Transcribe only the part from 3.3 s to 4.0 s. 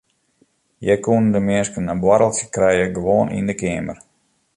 yn de keamer.